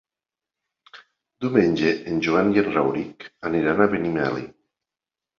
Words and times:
Diumenge 1.43 1.91
en 2.11 2.21
Joan 2.27 2.49
i 2.55 2.61
en 2.61 2.69
Rauric 2.77 3.27
aniran 3.51 3.83
a 3.85 3.87
Benimeli. 3.93 4.43